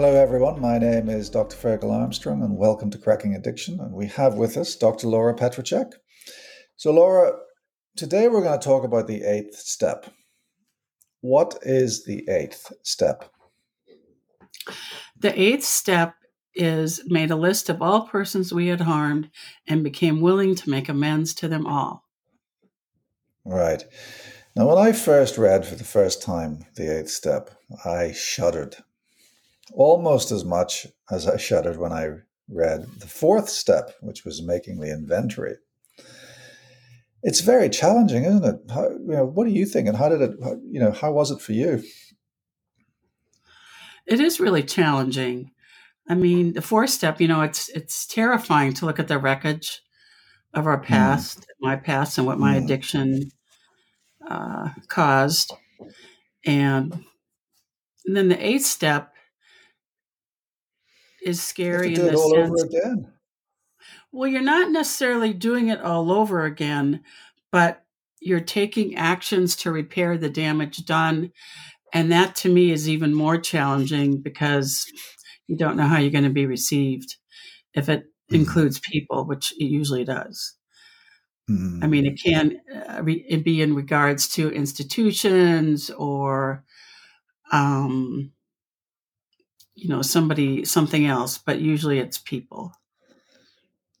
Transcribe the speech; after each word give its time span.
Hello, 0.00 0.14
everyone. 0.14 0.60
My 0.60 0.78
name 0.78 1.08
is 1.08 1.28
Dr. 1.28 1.56
Fergal 1.56 1.90
Armstrong, 1.90 2.40
and 2.44 2.56
welcome 2.56 2.88
to 2.90 2.98
Cracking 2.98 3.34
Addiction. 3.34 3.80
And 3.80 3.92
we 3.92 4.06
have 4.06 4.34
with 4.34 4.56
us 4.56 4.76
Dr. 4.76 5.08
Laura 5.08 5.34
Petracek. 5.34 5.90
So, 6.76 6.92
Laura, 6.92 7.32
today 7.96 8.28
we're 8.28 8.44
going 8.44 8.60
to 8.60 8.64
talk 8.64 8.84
about 8.84 9.08
the 9.08 9.24
eighth 9.24 9.56
step. 9.56 10.06
What 11.20 11.58
is 11.62 12.04
the 12.04 12.24
eighth 12.28 12.72
step? 12.84 13.28
The 15.18 15.36
eighth 15.36 15.64
step 15.64 16.14
is 16.54 17.00
made 17.06 17.32
a 17.32 17.36
list 17.36 17.68
of 17.68 17.82
all 17.82 18.06
persons 18.06 18.54
we 18.54 18.68
had 18.68 18.82
harmed 18.82 19.30
and 19.66 19.82
became 19.82 20.20
willing 20.20 20.54
to 20.54 20.70
make 20.70 20.88
amends 20.88 21.34
to 21.34 21.48
them 21.48 21.66
all. 21.66 22.04
Right. 23.44 23.82
Now, 24.54 24.68
when 24.68 24.78
I 24.78 24.92
first 24.92 25.36
read 25.36 25.66
for 25.66 25.74
the 25.74 25.82
first 25.82 26.22
time 26.22 26.66
the 26.76 27.00
eighth 27.00 27.10
step, 27.10 27.50
I 27.84 28.12
shuddered 28.12 28.76
almost 29.72 30.32
as 30.32 30.44
much 30.44 30.86
as 31.10 31.26
I 31.26 31.36
shuddered 31.36 31.78
when 31.78 31.92
I 31.92 32.08
read 32.48 32.86
the 32.98 33.06
fourth 33.06 33.48
step, 33.48 33.92
which 34.00 34.24
was 34.24 34.42
making 34.42 34.80
the 34.80 34.90
inventory. 34.90 35.56
It's 37.22 37.40
very 37.40 37.68
challenging, 37.68 38.24
isn't 38.24 38.44
it? 38.44 38.56
How, 38.72 38.90
you 38.90 39.06
know, 39.06 39.26
what 39.26 39.46
do 39.46 39.52
you 39.52 39.66
think, 39.66 39.88
and 39.88 39.96
how 39.96 40.08
did 40.08 40.22
it? 40.22 40.30
How, 40.42 40.56
you 40.70 40.80
know, 40.80 40.92
how 40.92 41.12
was 41.12 41.30
it 41.30 41.40
for 41.40 41.52
you? 41.52 41.82
It 44.06 44.20
is 44.20 44.40
really 44.40 44.62
challenging. 44.62 45.50
I 46.08 46.14
mean, 46.14 46.54
the 46.54 46.62
fourth 46.62 46.90
step, 46.90 47.20
you 47.20 47.28
know, 47.28 47.42
it's 47.42 47.68
it's 47.70 48.06
terrifying 48.06 48.72
to 48.74 48.86
look 48.86 48.98
at 48.98 49.08
the 49.08 49.18
wreckage 49.18 49.82
of 50.54 50.66
our 50.66 50.78
hmm. 50.78 50.84
past, 50.84 51.40
mm. 51.40 51.44
my 51.60 51.76
past, 51.76 52.18
and 52.18 52.26
what 52.26 52.38
my 52.38 52.54
mm. 52.54 52.64
addiction 52.64 53.30
uh, 54.26 54.70
caused, 54.88 55.52
and, 56.46 57.04
and 58.06 58.16
then 58.16 58.28
the 58.28 58.46
eighth 58.46 58.64
step 58.64 59.12
is 61.22 61.42
scary 61.42 61.94
in 61.94 62.06
the 62.06 62.14
all 62.14 62.30
sense. 62.30 62.50
Over 62.50 62.66
again. 62.66 63.12
Well, 64.12 64.28
you're 64.28 64.40
not 64.40 64.70
necessarily 64.70 65.32
doing 65.32 65.68
it 65.68 65.80
all 65.80 66.10
over 66.10 66.44
again, 66.44 67.02
but 67.52 67.84
you're 68.20 68.40
taking 68.40 68.96
actions 68.96 69.54
to 69.56 69.70
repair 69.70 70.16
the 70.16 70.30
damage 70.30 70.84
done. 70.84 71.30
And 71.92 72.10
that 72.12 72.36
to 72.36 72.48
me 72.48 72.70
is 72.70 72.88
even 72.88 73.14
more 73.14 73.38
challenging 73.38 74.20
because 74.20 74.86
you 75.46 75.56
don't 75.56 75.76
know 75.76 75.86
how 75.86 75.98
you're 75.98 76.10
going 76.10 76.24
to 76.24 76.30
be 76.30 76.46
received 76.46 77.16
if 77.74 77.88
it 77.88 78.00
mm-hmm. 78.00 78.34
includes 78.36 78.80
people, 78.80 79.26
which 79.26 79.52
it 79.52 79.64
usually 79.64 80.04
does. 80.04 80.56
Mm-hmm. 81.50 81.82
I 81.82 81.86
mean, 81.86 82.06
it 82.06 82.20
can 82.22 82.60
uh, 82.74 83.02
re- 83.02 83.36
be 83.36 83.62
in 83.62 83.74
regards 83.74 84.28
to 84.30 84.50
institutions 84.50 85.90
or 85.90 86.64
um, 87.52 88.32
you 89.78 89.88
know 89.88 90.02
somebody 90.02 90.64
something 90.64 91.06
else 91.06 91.38
but 91.38 91.60
usually 91.60 91.98
it's 91.98 92.18
people 92.18 92.72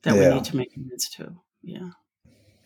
that 0.02 0.14
yeah. 0.14 0.28
we 0.28 0.34
need 0.34 0.44
to 0.44 0.56
make 0.56 0.76
amends 0.76 1.08
to 1.08 1.32
yeah 1.62 1.90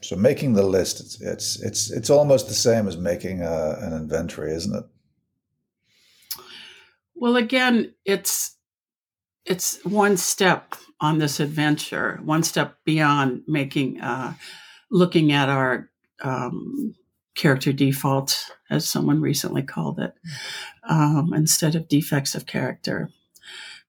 so 0.00 0.16
making 0.16 0.54
the 0.54 0.62
list 0.62 1.00
it's 1.00 1.20
it's 1.20 1.62
it's, 1.62 1.90
it's 1.90 2.10
almost 2.10 2.48
the 2.48 2.54
same 2.54 2.88
as 2.88 2.96
making 2.96 3.42
a, 3.42 3.76
an 3.80 3.92
inventory 3.92 4.52
isn't 4.52 4.74
it 4.74 4.84
well 7.14 7.36
again 7.36 7.92
it's 8.04 8.56
it's 9.44 9.84
one 9.84 10.16
step 10.16 10.74
on 11.00 11.18
this 11.18 11.38
adventure 11.38 12.18
one 12.24 12.42
step 12.42 12.76
beyond 12.84 13.42
making 13.46 14.00
uh 14.00 14.32
looking 14.90 15.32
at 15.32 15.48
our 15.50 15.90
um 16.22 16.94
character 17.34 17.72
default, 17.72 18.50
as 18.70 18.88
someone 18.88 19.20
recently 19.20 19.62
called 19.62 19.98
it, 19.98 20.14
um, 20.88 21.32
instead 21.34 21.74
of 21.74 21.88
defects 21.88 22.34
of 22.34 22.46
character. 22.46 23.10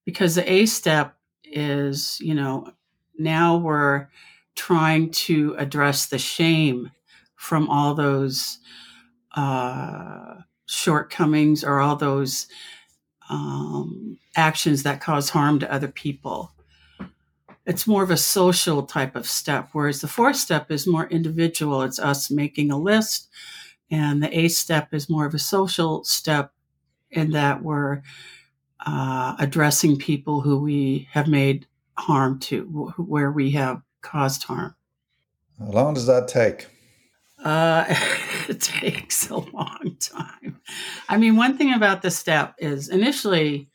Because 0.05 0.35
the 0.35 0.51
A 0.51 0.65
step 0.65 1.15
is, 1.43 2.19
you 2.19 2.33
know, 2.33 2.71
now 3.17 3.57
we're 3.57 4.07
trying 4.55 5.11
to 5.11 5.55
address 5.57 6.07
the 6.07 6.17
shame 6.17 6.91
from 7.35 7.69
all 7.69 7.93
those 7.93 8.59
uh, 9.35 10.35
shortcomings 10.65 11.63
or 11.63 11.79
all 11.79 11.95
those 11.95 12.47
um, 13.29 14.17
actions 14.35 14.83
that 14.83 15.01
cause 15.01 15.29
harm 15.29 15.59
to 15.59 15.71
other 15.71 15.87
people 15.87 16.52
it's 17.65 17.87
more 17.87 18.03
of 18.03 18.11
a 18.11 18.17
social 18.17 18.83
type 18.83 19.15
of 19.15 19.27
step, 19.27 19.69
whereas 19.71 20.01
the 20.01 20.07
fourth 20.07 20.35
step 20.35 20.69
is 20.69 20.85
more 20.87 21.07
individual. 21.07 21.81
It's 21.81 21.99
us 21.99 22.29
making 22.29 22.71
a 22.71 22.77
list. 22.77 23.29
And 23.89 24.21
the 24.21 24.37
eighth 24.37 24.55
step 24.55 24.93
is 24.93 25.09
more 25.09 25.25
of 25.25 25.33
a 25.33 25.39
social 25.39 26.03
step 26.03 26.51
in 27.11 27.31
that 27.31 27.63
we're 27.63 28.01
uh, 28.85 29.35
addressing 29.39 29.97
people 29.97 30.41
who 30.41 30.57
we 30.57 31.07
have 31.11 31.27
made 31.27 31.67
harm 31.97 32.39
to, 32.39 32.63
where 32.97 33.31
we 33.31 33.51
have 33.51 33.81
caused 34.01 34.43
harm. 34.43 34.75
How 35.59 35.71
long 35.71 35.93
does 35.93 36.07
that 36.07 36.27
take? 36.27 36.67
Uh, 37.43 37.85
it 38.49 38.59
takes 38.59 39.29
a 39.29 39.37
long 39.37 39.95
time. 39.99 40.59
I 41.07 41.17
mean, 41.17 41.35
one 41.35 41.57
thing 41.57 41.73
about 41.73 42.01
the 42.01 42.11
step 42.11 42.55
is 42.57 42.89
initially 42.89 43.69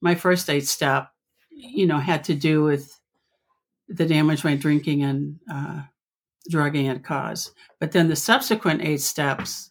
my 0.00 0.14
first 0.14 0.50
eight 0.50 0.66
step, 0.66 1.08
you 1.50 1.86
know, 1.86 1.98
had 1.98 2.24
to 2.24 2.34
do 2.34 2.64
with 2.64 2.98
the 3.92 4.06
damage 4.06 4.44
my 4.44 4.56
drinking 4.56 5.02
and 5.02 5.38
uh, 5.52 5.82
drugging 6.48 6.86
had 6.86 7.04
caused. 7.04 7.52
But 7.78 7.92
then 7.92 8.08
the 8.08 8.16
subsequent 8.16 8.82
eight 8.82 9.00
steps, 9.00 9.70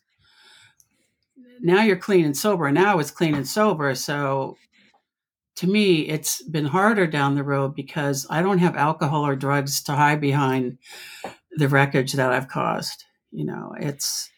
now 1.61 1.83
you're 1.83 1.97
clean 1.97 2.25
and 2.25 2.37
sober. 2.37 2.71
Now 2.71 2.99
it's 2.99 3.11
clean 3.11 3.35
and 3.35 3.47
sober. 3.47 3.95
So 3.95 4.57
to 5.57 5.67
me, 5.67 6.07
it's 6.07 6.41
been 6.43 6.65
harder 6.65 7.07
down 7.07 7.35
the 7.35 7.43
road 7.43 7.75
because 7.75 8.25
I 8.29 8.41
don't 8.41 8.59
have 8.59 8.75
alcohol 8.75 9.25
or 9.25 9.35
drugs 9.35 9.83
to 9.83 9.93
hide 9.93 10.21
behind 10.21 10.77
the 11.51 11.67
wreckage 11.67 12.13
that 12.13 12.31
I've 12.31 12.47
caused. 12.47 13.03
You 13.31 13.45
know, 13.45 13.73
it's 13.79 14.29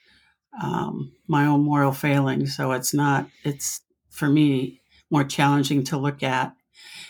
um, 0.62 1.14
my 1.28 1.46
own 1.46 1.64
moral 1.64 1.92
failing. 1.92 2.46
So 2.46 2.72
it's 2.72 2.94
not, 2.94 3.28
it's 3.44 3.82
for 4.10 4.28
me 4.28 4.82
more 5.10 5.24
challenging 5.24 5.84
to 5.86 5.98
look 5.98 6.24
at. 6.24 6.54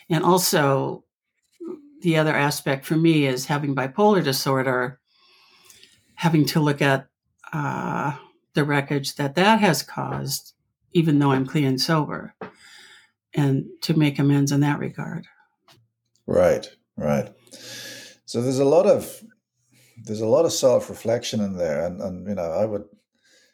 And 0.10 0.24
also, 0.24 1.03
the 2.04 2.18
other 2.18 2.36
aspect 2.36 2.86
for 2.86 2.98
me 2.98 3.26
is 3.26 3.46
having 3.46 3.74
bipolar 3.74 4.24
disorder, 4.24 5.00
having 6.16 6.46
to 6.46 6.60
look 6.60 6.82
at 6.82 7.08
uh, 7.54 8.18
the 8.54 8.66
wreckage 8.66 9.16
that 9.16 9.36
that 9.36 9.62
has 9.62 9.82
caused, 9.82 10.54
even 10.92 11.18
though 11.18 11.32
I'm 11.32 11.48
clean 11.48 11.66
and 11.66 11.82
sober, 11.82 12.36
and 13.34 13.66
to 13.82 13.98
make 13.98 14.20
amends 14.20 14.52
in 14.52 14.60
that 14.60 14.80
regard. 14.80 15.28
Right, 16.28 16.70
right. 16.98 17.34
So 18.26 18.42
there's 18.42 18.60
a 18.60 18.66
lot 18.66 18.86
of 18.86 19.24
there's 20.04 20.22
a 20.22 20.28
lot 20.28 20.44
of 20.44 20.52
self 20.52 20.90
reflection 20.90 21.40
in 21.40 21.58
there, 21.58 21.86
and 21.86 22.02
and 22.02 22.28
you 22.28 22.36
know 22.36 22.52
I 22.52 22.66
would 22.66 22.84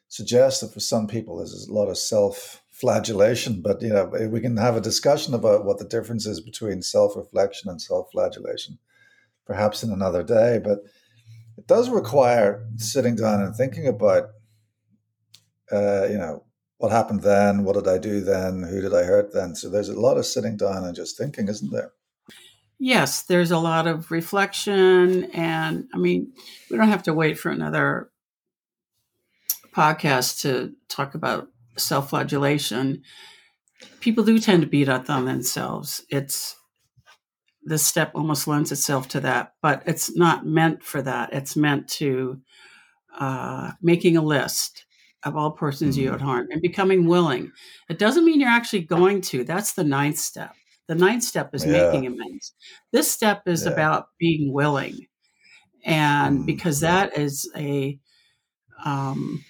suggest 0.08 0.62
that 0.62 0.74
for 0.74 0.80
some 0.80 1.06
people 1.06 1.38
there's 1.38 1.68
a 1.68 1.74
lot 1.74 1.88
of 1.88 2.00
self 2.00 2.64
flagellation, 2.80 3.62
but 3.62 3.82
you 3.82 3.90
know 3.90 4.06
we 4.32 4.40
can 4.40 4.58
have 4.58 4.76
a 4.76 4.82
discussion 4.82 5.34
about 5.34 5.66
what 5.66 5.78
the 5.80 5.86
difference 5.86 6.26
is 6.26 6.40
between 6.40 6.82
self-reflection 6.82 7.70
and 7.70 7.82
self-flagellation, 7.82 8.80
perhaps 9.46 9.84
in 9.84 9.92
another 9.92 10.24
day. 10.24 10.60
But 10.64 10.80
it 11.58 11.68
does 11.68 11.90
require 11.90 12.66
sitting 12.78 13.16
down 13.16 13.42
and 13.42 13.54
thinking 13.56 13.88
about, 13.88 14.30
uh, 15.72 16.08
you 16.10 16.18
know, 16.18 16.46
what 16.78 16.92
happened 16.94 17.22
then, 17.24 17.66
what 17.66 17.76
did 17.76 17.88
I 17.88 17.98
do 17.98 18.22
then, 18.22 18.64
who 18.64 18.80
did 18.80 18.94
I 18.94 19.04
hurt 19.04 19.34
then. 19.34 19.56
So 19.56 19.70
there's 19.70 19.90
a 19.90 20.00
lot 20.00 20.18
of 20.18 20.26
sitting 20.26 20.56
down 20.56 20.86
and 20.86 20.96
just 20.96 21.18
thinking, 21.18 21.50
isn't 21.50 21.72
there? 21.72 21.92
Yes, 22.82 23.24
there's 23.24 23.52
a 23.52 23.60
lot 23.60 23.88
of 23.88 24.10
reflection, 24.10 25.26
and 25.34 25.90
I 25.94 25.98
mean, 25.98 26.32
we 26.72 26.78
don't 26.78 26.88
have 26.88 27.04
to 27.04 27.14
wait 27.14 27.38
for 27.38 27.52
another 27.52 28.10
podcast 29.76 30.42
to 30.44 30.74
talk 30.88 31.14
about 31.14 31.50
self 31.80 32.10
flagellation, 32.10 33.04
people 34.00 34.24
do 34.24 34.40
tend 34.40 34.62
to 34.62 34.68
beat 34.68 34.90
up 34.90 35.10
on 35.10 35.26
themselves. 35.26 36.04
It's 36.10 36.56
this 37.64 37.86
step 37.86 38.12
almost 38.16 38.48
lends 38.48 38.72
itself 38.72 39.08
to 39.10 39.20
that, 39.22 39.54
but 39.62 39.84
it's 39.86 40.16
not 40.16 40.46
meant 40.46 40.84
for 40.84 41.02
that. 41.02 41.34
It's 41.34 41.56
meant 41.56 41.88
to 41.90 42.42
uh, 43.18 43.72
making 43.82 44.18
a 44.18 44.22
list 44.22 44.86
of 45.24 45.36
all 45.36 45.52
persons 45.52 45.96
mm-hmm. 45.96 46.06
you 46.06 46.12
had 46.12 46.22
harmed 46.22 46.50
and 46.52 46.62
becoming 46.62 47.06
willing. 47.06 47.52
It 47.90 48.00
doesn't 48.00 48.26
mean 48.26 48.40
you're 48.40 48.50
actually 48.50 48.82
going 48.82 49.22
to. 49.22 49.44
That's 49.44 49.74
the 49.74 49.84
ninth 49.84 50.18
step. 50.18 50.54
The 50.88 50.96
ninth 50.96 51.24
step 51.24 51.54
is 51.54 51.66
yeah. 51.66 51.92
making 51.92 52.08
amends. 52.08 52.54
This 52.92 53.12
step 53.12 53.44
is 53.46 53.66
yeah. 53.66 53.72
about 53.72 54.08
being 54.20 54.54
willing. 54.54 55.08
And 55.86 56.38
mm-hmm. 56.38 56.46
because 56.46 56.80
that 56.80 57.18
is 57.18 57.50
a 57.56 58.00
um, 58.84 59.44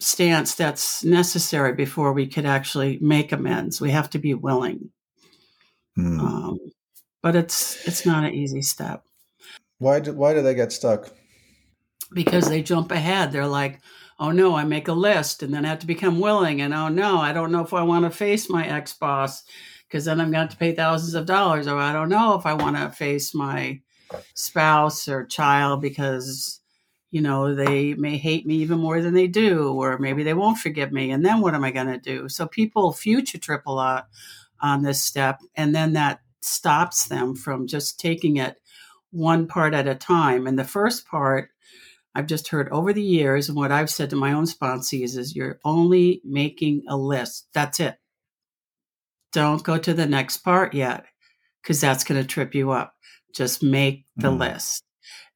stance 0.00 0.54
that's 0.54 1.04
necessary 1.04 1.74
before 1.74 2.12
we 2.12 2.26
could 2.26 2.46
actually 2.46 2.98
make 3.00 3.32
amends. 3.32 3.80
We 3.80 3.90
have 3.90 4.10
to 4.10 4.18
be 4.18 4.34
willing. 4.34 4.90
Mm. 5.96 6.20
Um, 6.20 6.58
but 7.22 7.36
it's 7.36 7.86
it's 7.86 8.06
not 8.06 8.24
an 8.24 8.34
easy 8.34 8.62
step. 8.62 9.04
Why 9.78 10.00
do 10.00 10.12
why 10.12 10.34
do 10.34 10.42
they 10.42 10.54
get 10.54 10.72
stuck? 10.72 11.10
Because 12.12 12.48
they 12.48 12.62
jump 12.62 12.90
ahead. 12.90 13.30
They're 13.30 13.46
like, 13.46 13.80
oh 14.18 14.30
no, 14.32 14.54
I 14.56 14.64
make 14.64 14.88
a 14.88 14.92
list 14.92 15.42
and 15.42 15.52
then 15.52 15.64
I 15.64 15.68
have 15.68 15.78
to 15.80 15.86
become 15.86 16.18
willing. 16.18 16.60
And 16.60 16.74
oh 16.74 16.88
no, 16.88 17.18
I 17.18 17.32
don't 17.32 17.52
know 17.52 17.64
if 17.64 17.72
I 17.72 17.82
want 17.82 18.04
to 18.04 18.10
face 18.10 18.50
my 18.50 18.66
ex 18.66 18.92
boss 18.92 19.44
because 19.90 20.04
then 20.04 20.20
I'm 20.20 20.30
going 20.30 20.34
to 20.34 20.38
have 20.38 20.50
to 20.50 20.56
pay 20.56 20.72
thousands 20.72 21.14
of 21.14 21.26
dollars. 21.26 21.66
Or 21.66 21.76
I 21.76 21.92
don't 21.92 22.08
know 22.08 22.38
if 22.38 22.46
I 22.46 22.54
want 22.54 22.76
to 22.76 22.90
face 22.90 23.34
my 23.34 23.80
spouse 24.34 25.08
or 25.08 25.24
child 25.24 25.80
because, 25.80 26.59
you 27.10 27.20
know, 27.20 27.54
they 27.54 27.94
may 27.94 28.16
hate 28.16 28.46
me 28.46 28.56
even 28.56 28.78
more 28.78 29.00
than 29.02 29.14
they 29.14 29.26
do, 29.26 29.72
or 29.72 29.98
maybe 29.98 30.22
they 30.22 30.34
won't 30.34 30.58
forgive 30.58 30.92
me. 30.92 31.10
And 31.10 31.24
then 31.24 31.40
what 31.40 31.54
am 31.54 31.64
I 31.64 31.70
going 31.70 31.88
to 31.88 31.98
do? 31.98 32.28
So 32.28 32.46
people 32.46 32.92
future 32.92 33.38
trip 33.38 33.62
a 33.66 33.72
lot 33.72 34.08
on 34.60 34.82
this 34.82 35.02
step. 35.02 35.40
And 35.56 35.74
then 35.74 35.94
that 35.94 36.20
stops 36.40 37.08
them 37.08 37.34
from 37.34 37.66
just 37.66 37.98
taking 37.98 38.36
it 38.36 38.60
one 39.10 39.46
part 39.46 39.74
at 39.74 39.88
a 39.88 39.94
time. 39.94 40.46
And 40.46 40.58
the 40.58 40.64
first 40.64 41.06
part, 41.06 41.50
I've 42.14 42.26
just 42.26 42.48
heard 42.48 42.68
over 42.70 42.92
the 42.92 43.02
years, 43.02 43.48
and 43.48 43.56
what 43.56 43.70
I've 43.70 43.90
said 43.90 44.10
to 44.10 44.16
my 44.16 44.32
own 44.32 44.44
sponsees 44.44 45.16
is 45.16 45.36
you're 45.36 45.60
only 45.64 46.20
making 46.24 46.82
a 46.88 46.96
list. 46.96 47.46
That's 47.54 47.78
it. 47.78 47.96
Don't 49.32 49.62
go 49.62 49.78
to 49.78 49.94
the 49.94 50.06
next 50.06 50.38
part 50.38 50.74
yet, 50.74 51.04
because 51.62 51.80
that's 51.80 52.02
going 52.02 52.20
to 52.20 52.26
trip 52.26 52.52
you 52.54 52.72
up. 52.72 52.94
Just 53.32 53.62
make 53.62 54.06
the 54.16 54.32
mm. 54.32 54.40
list. 54.40 54.82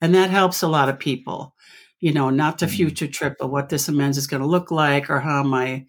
And 0.05 0.15
that 0.15 0.29
helps 0.29 0.61
a 0.61 0.69
lot 0.69 0.91
of 0.91 0.99
people, 0.99 1.55
you 1.99 2.13
know, 2.13 2.29
not 2.29 2.59
to 2.59 2.67
mm. 2.67 2.71
future 2.71 3.07
trip, 3.07 3.37
but 3.41 3.51
what 3.51 3.71
this 3.71 3.89
amends 3.89 4.19
is 4.19 4.27
going 4.27 4.43
to 4.43 4.47
look 4.47 4.71
like 4.71 5.09
or 5.09 5.19
how 5.19 5.43
my, 5.43 5.87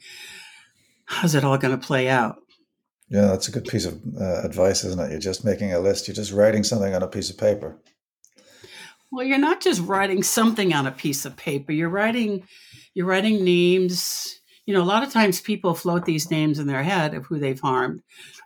how's 1.03 1.35
it 1.35 1.43
all 1.43 1.57
going 1.57 1.77
to 1.77 1.85
play 1.85 2.07
out. 2.07 2.37
Yeah, 3.09 3.25
that's 3.25 3.49
a 3.49 3.51
good 3.51 3.65
piece 3.65 3.83
of 3.83 4.01
uh, 4.17 4.41
advice, 4.43 4.85
isn't 4.85 5.01
it? 5.01 5.11
You're 5.11 5.19
just 5.19 5.43
making 5.43 5.73
a 5.73 5.81
list. 5.81 6.07
You're 6.07 6.15
just 6.15 6.31
writing 6.31 6.63
something 6.63 6.95
on 6.95 7.03
a 7.03 7.09
piece 7.09 7.29
of 7.29 7.37
paper. 7.37 7.77
Well, 9.11 9.25
you're 9.25 9.37
not 9.37 9.59
just 9.59 9.81
writing 9.81 10.23
something 10.23 10.73
on 10.73 10.87
a 10.87 10.91
piece 10.91 11.25
of 11.25 11.35
paper. 11.35 11.73
You're 11.73 11.89
writing, 11.89 12.47
you're 12.93 13.07
writing 13.07 13.43
names. 13.43 14.39
You 14.65 14.73
know, 14.73 14.81
a 14.81 14.87
lot 14.87 15.03
of 15.03 15.11
times 15.11 15.41
people 15.41 15.73
float 15.73 16.05
these 16.05 16.31
names 16.31 16.57
in 16.57 16.67
their 16.67 16.83
head 16.83 17.15
of 17.15 17.25
who 17.25 17.37
they've 17.37 17.59
harmed, 17.59 18.01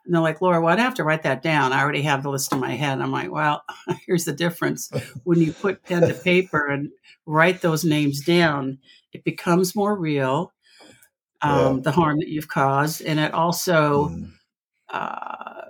and 0.09 0.15
they're 0.15 0.21
like, 0.21 0.41
"Laura, 0.41 0.59
well, 0.59 0.73
I'd 0.73 0.79
have 0.79 0.95
to 0.95 1.03
write 1.03 1.23
that 1.23 1.41
down. 1.43 1.71
I 1.71 1.81
already 1.81 2.01
have 2.01 2.23
the 2.23 2.29
list 2.29 2.51
in 2.51 2.59
my 2.59 2.71
head." 2.71 2.99
I'm 2.99 3.11
like, 3.11 3.31
"Well, 3.31 3.63
here's 4.05 4.25
the 4.25 4.33
difference. 4.33 4.91
When 5.23 5.39
you 5.39 5.53
put 5.53 5.83
pen 5.83 6.01
to 6.01 6.13
paper 6.13 6.67
and 6.67 6.89
write 7.25 7.61
those 7.61 7.85
names 7.85 8.25
down, 8.25 8.79
it 9.13 9.23
becomes 9.23 9.75
more 9.75 9.95
real." 9.95 10.51
Um, 11.41 11.77
yeah. 11.77 11.81
The 11.83 11.91
harm 11.91 12.19
that 12.19 12.27
you've 12.27 12.49
caused, 12.49 13.01
and 13.01 13.19
it 13.19 13.33
also. 13.33 14.09
Mm 14.09 14.31
uh, 14.89 15.61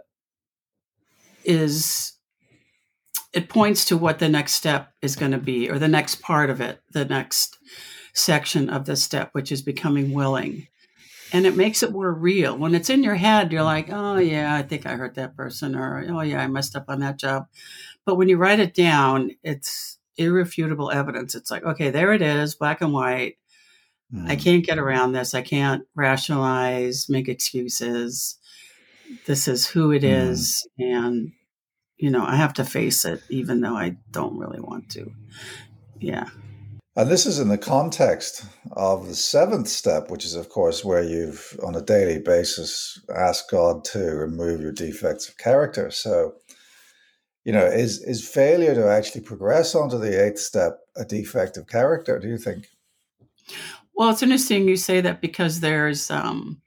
is 1.44 2.14
it 3.34 3.50
points 3.50 3.86
to 3.86 3.98
what 3.98 4.20
the 4.20 4.30
next 4.30 4.54
step 4.54 4.94
is 5.02 5.16
going 5.16 5.32
to 5.32 5.38
be 5.38 5.70
or 5.70 5.78
the 5.78 5.88
next 5.88 6.22
part 6.22 6.50
of 6.50 6.62
it 6.62 6.82
the 6.92 7.06
next 7.06 7.58
section 8.14 8.70
of 8.70 8.86
the 8.86 8.96
step 8.96 9.30
which 9.34 9.52
is 9.52 9.62
becoming 9.62 10.14
willing 10.14 10.68
and 11.32 11.46
it 11.46 11.56
makes 11.56 11.84
it 11.84 11.92
more 11.92 12.12
real. 12.12 12.58
When 12.58 12.76
it's 12.76 12.90
in 12.90 13.04
your 13.04 13.16
head 13.16 13.52
you're 13.52 13.64
like 13.64 13.90
oh 13.92 14.18
yeah 14.18 14.56
i 14.56 14.62
think 14.62 14.86
i 14.86 14.96
hurt 14.96 15.16
that 15.16 15.36
person 15.36 15.76
or 15.76 16.06
oh 16.10 16.22
yeah 16.22 16.42
i 16.42 16.48
messed 16.48 16.76
up 16.76 16.86
on 16.88 17.00
that 17.00 17.18
job. 17.18 17.48
But 18.06 18.16
when 18.16 18.30
you 18.30 18.38
write 18.38 18.60
it 18.60 18.74
down 18.74 19.32
it's 19.44 19.98
irrefutable 20.18 20.92
evidence. 20.92 21.36
It's 21.36 21.52
like 21.52 21.64
okay 21.64 21.90
there 21.90 22.14
it 22.14 22.22
is 22.22 22.56
black 22.56 22.82
and 22.82 22.94
white. 22.94 23.38
Mm. 24.14 24.30
i 24.30 24.36
can't 24.36 24.66
get 24.66 24.80
around 24.80 25.12
this. 25.14 25.34
I 25.34 25.42
can't 25.42 25.84
rationalize 25.96 27.08
make 27.10 27.28
excuses. 27.28 28.38
This 29.26 29.48
is 29.48 29.68
who 29.68 29.92
it 29.92 30.04
mm. 30.04 30.30
is 30.30 30.68
and 30.78 31.32
you 31.98 32.10
know 32.10 32.26
i 32.26 32.36
have 32.36 32.54
to 32.54 32.64
face 32.64 33.06
it 33.06 33.22
even 33.30 33.62
though 33.62 33.76
i 33.76 33.98
don't 34.12 34.38
really 34.38 34.60
want 34.60 34.90
to. 34.92 35.12
Yeah 36.00 36.30
and 36.96 37.10
this 37.10 37.26
is 37.26 37.40
in 37.40 37.48
the 37.48 37.58
context 37.58 38.46
of 38.74 39.08
the 39.08 39.16
seventh 39.16 39.68
step 39.68 40.10
which 40.10 40.26
is 40.26 40.36
of 40.36 40.50
course 40.50 40.84
where 40.84 41.04
you've 41.04 41.58
on 41.64 41.76
a 41.76 41.82
daily 41.82 42.20
basis 42.20 43.00
asked 43.16 43.50
god 43.50 43.84
to 43.84 44.00
remove 44.00 44.62
your 44.62 44.72
defects 44.72 45.28
of 45.30 45.38
character 45.38 45.90
so 45.92 46.34
you 47.46 47.52
know 47.52 47.66
is 47.66 48.02
is 48.04 48.28
failure 48.28 48.76
to 48.76 48.88
actually 48.88 49.22
progress 49.22 49.76
onto 49.76 49.98
the 49.98 50.26
eighth 50.26 50.40
step 50.40 50.80
a 50.96 51.06
defect 51.06 51.58
of 51.58 51.68
character 51.68 52.20
do 52.20 52.28
you 52.28 52.38
think 52.38 52.68
well 53.94 54.10
it's 54.10 54.24
interesting 54.24 54.68
you 54.68 54.76
say 54.78 55.02
that 55.02 55.22
because 55.22 55.60
there's 55.60 56.12
um 56.12 56.62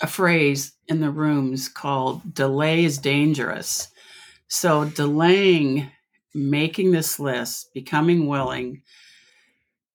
a 0.00 0.06
phrase 0.06 0.72
in 0.86 1.00
the 1.00 1.10
rooms 1.10 1.68
called 1.68 2.34
delay 2.34 2.84
is 2.84 2.98
dangerous. 2.98 3.88
So, 4.48 4.84
delaying 4.84 5.90
making 6.34 6.92
this 6.92 7.18
list, 7.18 7.72
becoming 7.74 8.26
willing, 8.26 8.82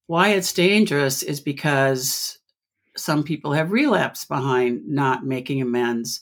why 0.07 0.29
it's 0.29 0.53
dangerous 0.53 1.23
is 1.23 1.39
because 1.39 2.37
some 2.95 3.23
people 3.23 3.53
have 3.53 3.71
relapsed 3.71 4.27
behind 4.27 4.87
not 4.87 5.25
making 5.25 5.61
amends 5.61 6.21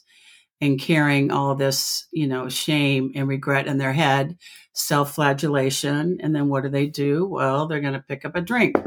and 0.62 0.80
carrying 0.80 1.32
all 1.32 1.56
this, 1.56 2.08
you 2.12 2.28
know, 2.28 2.48
shame 2.48 3.12
and 3.16 3.28
regret 3.28 3.68
in 3.68 3.78
their 3.78 3.94
head, 3.94 4.38
self 4.74 5.16
flagellation. 5.16 6.20
And 6.22 6.36
then 6.36 6.50
what 6.50 6.64
do 6.64 6.70
they 6.70 6.86
do? 6.86 7.26
Well, 7.26 7.68
they're 7.68 7.82
going 7.82 7.94
to 7.94 8.00
pick 8.00 8.26
up 8.26 8.36
a 8.36 8.42
drink 8.42 8.78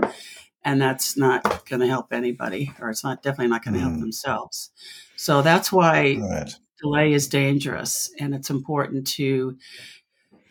and 0.65 0.81
that's 0.81 1.17
not 1.17 1.67
going 1.67 1.81
to 1.81 1.87
help 1.87 2.13
anybody 2.13 2.73
or 2.81 2.91
it's 2.91 3.05
not 3.05 3.23
definitely 3.23 3.49
not 3.49 3.65
going 3.65 3.75
to 3.75 3.81
mm. 3.81 3.85
help 3.85 4.01
themselves 4.01 4.71
so 5.17 5.43
that's 5.43 5.71
why 5.71 6.17
right. 6.21 6.55
delay 6.83 7.13
is 7.13 7.29
dangerous 7.29 8.11
and 8.19 8.35
it's 8.35 8.51
important 8.51 9.07
to 9.07 9.57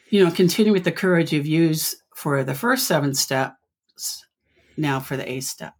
you 0.10 0.24
know 0.24 0.32
continue 0.32 0.72
with 0.72 0.84
the 0.84 0.92
courage 0.92 1.34
you've 1.34 1.48
used 1.48 1.96
for 2.16 2.44
the 2.44 2.54
first 2.54 2.88
seven 2.88 3.14
steps 3.14 4.26
now 4.78 5.00
for 5.00 5.18
the 5.18 5.30
eighth 5.30 5.46
step 5.46 5.74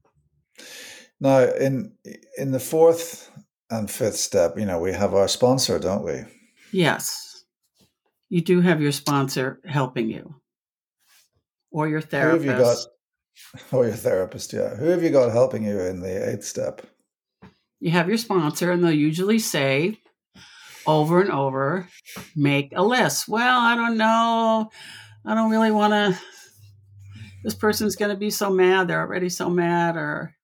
now 1.20 1.40
in 1.40 1.94
in 2.38 2.52
the 2.52 2.60
fourth 2.60 3.32
and 3.70 3.90
fifth 3.90 4.18
step 4.18 4.58
you 4.58 4.66
know 4.66 4.80
we 4.80 4.92
have 4.92 5.14
our 5.14 5.28
sponsor 5.28 5.80
don't 5.80 6.04
we 6.04 6.22
yes 6.72 7.46
you 8.30 8.42
do 8.42 8.62
have 8.62 8.82
your 8.82 8.92
sponsor 8.92 9.60
helping 9.66 10.10
you 10.10 10.36
or 11.72 11.90
your 11.90 12.02
therapist 12.02 12.44
Who 12.44 12.50
have 12.50 12.60
you 12.60 12.64
got? 12.64 12.78
or 13.72 13.86
your 13.86 13.96
therapist, 13.96 14.54
yeah. 14.54 14.76
Who 14.76 14.86
have 14.86 15.04
you 15.04 15.10
got 15.10 15.32
helping 15.32 15.64
you 15.64 15.80
in 15.82 16.00
the 16.00 16.32
eighth 16.32 16.46
step? 16.46 16.82
You 17.80 17.92
have 17.92 18.08
your 18.08 18.18
sponsor, 18.18 18.72
and 18.72 18.84
they'll 18.84 18.92
usually 18.92 19.40
say 19.40 20.00
over 20.88 21.22
and 21.22 21.32
over, 21.32 21.90
make 22.36 22.72
a 22.76 22.84
list. 22.84 23.28
Well, 23.28 23.60
I 23.60 23.76
don't 23.76 23.98
know. 23.98 24.70
I 25.26 25.36
don't 25.36 25.52
really 25.52 25.72
want 25.72 25.94
to. 25.94 26.20
This 27.44 27.56
person's 27.56 27.96
going 27.96 28.12
to 28.12 28.18
be 28.18 28.30
so 28.30 28.50
mad. 28.50 28.88
They're 28.88 29.02
already 29.02 29.30
so 29.30 29.50
mad. 29.50 29.96
Or 29.96 30.36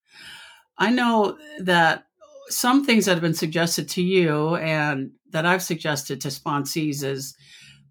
I 0.77 0.91
know 0.91 1.37
that 1.59 2.05
some 2.49 2.85
things 2.85 3.05
that 3.05 3.13
have 3.13 3.21
been 3.21 3.33
suggested 3.33 3.87
to 3.89 4.01
you 4.01 4.55
and 4.55 5.11
that 5.31 5.45
I've 5.45 5.63
suggested 5.63 6.21
to 6.21 6.29
sponsees 6.29 7.03
is 7.03 7.35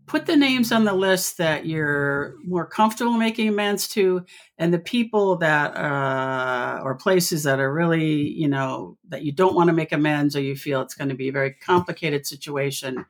put 0.08 0.26
the 0.26 0.36
names 0.36 0.72
on 0.72 0.84
the 0.84 0.94
list 0.94 1.36
that 1.36 1.66
you're 1.66 2.34
more 2.42 2.66
comfortable 2.66 3.12
making 3.12 3.48
amends 3.48 3.86
to 3.88 4.24
and 4.56 4.72
the 4.72 4.78
people 4.78 5.36
that 5.36 5.76
uh, 5.76 6.80
or 6.82 6.94
places 6.96 7.42
that 7.44 7.60
are 7.60 7.72
really 7.72 8.28
you 8.28 8.48
know 8.48 8.96
that 9.08 9.22
you 9.22 9.30
don't 9.30 9.54
want 9.54 9.68
to 9.68 9.74
make 9.74 9.92
amends 9.92 10.34
or 10.34 10.40
you 10.40 10.56
feel 10.56 10.80
it's 10.80 10.94
going 10.94 11.10
to 11.10 11.14
be 11.14 11.28
a 11.28 11.32
very 11.32 11.52
complicated 11.52 12.26
situation 12.26 13.04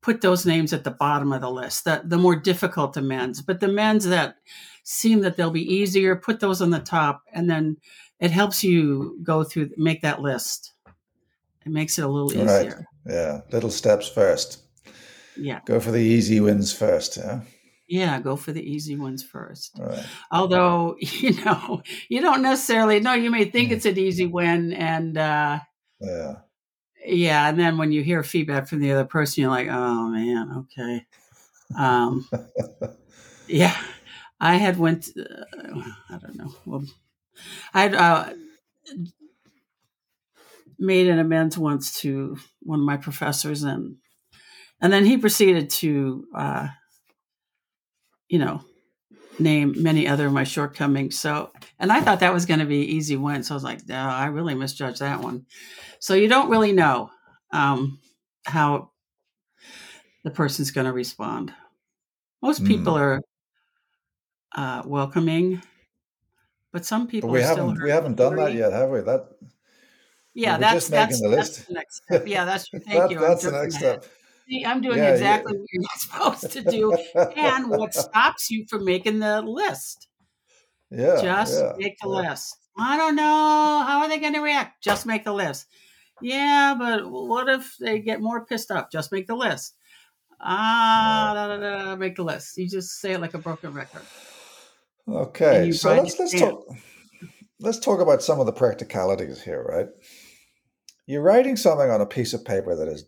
put 0.00 0.22
those 0.22 0.46
names 0.46 0.72
at 0.72 0.84
the 0.84 0.90
bottom 0.90 1.32
of 1.32 1.42
the 1.42 1.50
list 1.50 1.84
that 1.84 2.08
the 2.08 2.18
more 2.18 2.34
difficult 2.34 2.96
amends 2.96 3.42
but 3.42 3.60
the 3.60 3.68
amends 3.68 4.06
that 4.06 4.36
seem 4.82 5.20
that 5.20 5.36
they'll 5.36 5.50
be 5.50 5.74
easier 5.74 6.16
put 6.16 6.40
those 6.40 6.60
on 6.62 6.70
the 6.70 6.80
top 6.80 7.22
and 7.32 7.48
then 7.48 7.76
it 8.18 8.30
helps 8.30 8.62
you 8.62 9.18
go 9.22 9.44
through 9.44 9.70
make 9.76 10.02
that 10.02 10.20
list 10.20 10.72
it 11.64 11.72
makes 11.72 11.98
it 11.98 12.04
a 12.04 12.08
little 12.08 12.32
easier 12.32 12.86
right. 13.06 13.14
yeah 13.14 13.40
little 13.50 13.70
steps 13.70 14.08
first 14.08 14.62
yeah. 15.40 15.60
Go 15.64 15.80
for 15.80 15.90
the 15.90 15.98
easy 15.98 16.40
wins 16.40 16.72
first. 16.72 17.16
Yeah. 17.16 17.40
Yeah, 17.88 18.20
go 18.20 18.36
for 18.36 18.52
the 18.52 18.62
easy 18.62 18.94
ones 18.94 19.24
first. 19.24 19.76
Right. 19.78 20.04
Although, 20.30 20.96
you 21.00 21.42
know, 21.44 21.82
you 22.08 22.20
don't 22.20 22.42
necessarily 22.42 23.00
know, 23.00 23.14
you 23.14 23.30
may 23.30 23.46
think 23.46 23.70
mm. 23.70 23.72
it's 23.72 23.86
an 23.86 23.98
easy 23.98 24.26
win 24.26 24.72
and 24.72 25.18
uh 25.18 25.58
yeah. 26.00 26.34
Yeah, 27.04 27.48
and 27.48 27.58
then 27.58 27.78
when 27.78 27.92
you 27.92 28.02
hear 28.02 28.22
feedback 28.22 28.68
from 28.68 28.80
the 28.80 28.92
other 28.92 29.06
person, 29.06 29.40
you're 29.40 29.50
like, 29.50 29.68
"Oh 29.70 30.08
man, 30.08 30.66
okay." 30.78 31.06
Um, 31.76 32.28
yeah, 33.48 33.74
I 34.40 34.56
had 34.56 34.78
went. 34.78 35.08
Uh, 35.18 35.82
I 36.08 36.18
don't 36.18 36.36
know. 36.36 36.54
Well, 36.64 36.84
I 37.74 37.82
had 37.82 37.94
uh, 37.94 38.30
made 40.78 41.08
an 41.08 41.18
amends 41.18 41.58
once 41.58 42.00
to 42.00 42.38
one 42.60 42.80
of 42.80 42.86
my 42.86 42.96
professors, 42.96 43.62
and 43.62 43.96
and 44.80 44.92
then 44.92 45.04
he 45.04 45.18
proceeded 45.18 45.70
to, 45.70 46.24
uh, 46.34 46.68
you 48.28 48.38
know, 48.38 48.62
name 49.38 49.74
many 49.76 50.08
other 50.08 50.26
of 50.26 50.32
my 50.32 50.44
shortcomings. 50.44 51.18
So, 51.18 51.50
and 51.78 51.92
I 51.92 52.00
thought 52.00 52.20
that 52.20 52.32
was 52.32 52.46
going 52.46 52.60
to 52.60 52.66
be 52.66 52.78
easy 52.78 53.16
win. 53.16 53.42
So 53.42 53.54
I 53.54 53.56
was 53.56 53.64
like, 53.64 53.86
no, 53.86 53.96
I 53.96 54.26
really 54.26 54.54
misjudged 54.54 55.00
that 55.00 55.20
one. 55.20 55.46
So 55.98 56.14
you 56.14 56.28
don't 56.28 56.50
really 56.50 56.72
know 56.72 57.10
um, 57.52 58.00
how 58.46 58.90
the 60.24 60.30
person's 60.30 60.70
going 60.70 60.86
to 60.86 60.92
respond. 60.92 61.52
Most 62.42 62.64
people 62.64 62.94
mm. 62.94 63.00
are 63.00 63.20
uh, 64.54 64.82
welcoming, 64.84 65.62
but 66.72 66.84
some 66.84 67.06
people 67.06 67.28
but 67.28 67.34
we 67.34 67.42
haven't 67.42 67.82
we 67.82 67.90
haven't 67.90 68.16
done 68.16 68.36
that 68.36 68.54
yet, 68.54 68.72
have 68.72 68.90
we? 68.90 69.00
That 69.00 69.26
yeah, 70.34 70.54
We're 70.54 70.60
that's 70.60 70.74
just 70.74 70.90
making 70.90 71.06
that's, 71.08 71.20
the 71.20 71.28
that's 71.28 71.48
list. 71.58 71.68
the 71.68 71.74
next 71.74 72.02
step. 72.06 72.28
Yeah, 72.28 72.44
that's 72.44 72.68
thank 72.70 72.84
That- 72.86 73.10
you. 73.10 73.18
I'm 73.18 73.22
that's 73.22 73.44
the 73.44 73.52
next 73.52 73.76
step. 73.76 74.04
See, 74.48 74.64
I'm 74.64 74.80
doing 74.80 74.98
Yeah, 74.98 75.04
yeah. 75.04 75.12
exactly 75.12 75.56
what 75.58 75.66
you're 75.72 75.82
not 75.82 75.98
supposed 76.40 76.52
to 76.52 76.62
do, 76.62 76.96
and 77.36 77.70
what 77.70 77.94
stops 78.06 78.50
you 78.50 78.66
from 78.68 78.84
making 78.84 79.20
the 79.20 79.42
list. 79.42 80.08
Yeah, 80.90 81.20
Just 81.22 81.60
yeah, 81.60 81.72
make 81.78 81.98
the 82.02 82.08
yeah. 82.08 82.30
list. 82.30 82.56
I 82.76 82.96
don't 82.96 83.14
know. 83.14 83.22
How 83.86 84.00
are 84.00 84.08
they 84.08 84.18
going 84.18 84.32
to 84.34 84.40
react? 84.40 84.82
Just 84.82 85.06
make 85.06 85.22
the 85.24 85.32
list. 85.32 85.66
Yeah, 86.20 86.74
but 86.76 87.08
what 87.08 87.48
if 87.48 87.76
they 87.78 88.00
get 88.00 88.20
more 88.20 88.44
pissed 88.44 88.70
off? 88.72 88.90
Just 88.90 89.12
make 89.12 89.26
the 89.28 89.36
list. 89.36 89.74
Ah, 90.40 91.32
da, 91.34 91.46
da, 91.48 91.56
da, 91.58 91.96
make 91.96 92.16
the 92.16 92.24
list. 92.24 92.56
You 92.56 92.68
just 92.68 92.98
say 93.00 93.12
it 93.12 93.20
like 93.20 93.34
a 93.34 93.38
broken 93.38 93.72
record. 93.72 94.02
And 95.10 95.16
Okay, 95.16 95.72
so 95.72 95.94
let's 95.94 96.18
let's 96.18 96.32
down. 96.32 96.40
talk 96.40 96.66
let's 97.60 97.78
talk 97.78 98.00
about 98.00 98.22
some 98.22 98.40
of 98.40 98.46
the 98.46 98.52
practicalities 98.52 99.42
here, 99.42 99.62
right? 99.62 99.88
You're 101.06 101.22
writing 101.22 101.56
something 101.56 101.90
on 101.90 102.00
a 102.00 102.06
piece 102.06 102.32
of 102.32 102.44
paper 102.44 102.74
that 102.76 102.88
is 102.88 103.04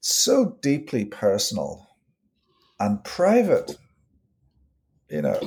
so 0.00 0.58
deeply 0.62 1.04
personal 1.04 1.88
and 2.78 3.02
private. 3.04 3.76
You 5.08 5.22
know, 5.22 5.40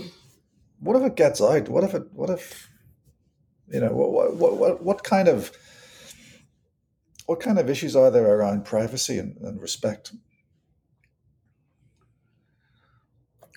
what 0.80 0.96
if 0.96 1.04
it 1.04 1.16
gets 1.16 1.42
out? 1.42 1.70
What 1.70 1.84
if 1.84 1.94
it? 1.94 2.04
What 2.14 2.30
if? 2.30 2.70
You 3.68 3.82
know, 3.82 3.94
what 3.94 4.36
what 4.36 4.58
what 4.58 4.84
what 4.84 5.04
kind 5.04 5.28
of 5.28 5.52
what 7.26 7.40
kind 7.40 7.58
of 7.60 7.70
issues 7.70 7.96
are 7.96 8.12
there 8.12 8.28
around 8.28 8.66
privacy 8.66 9.18
and, 9.18 9.38
and 9.38 9.62
respect? 9.62 10.14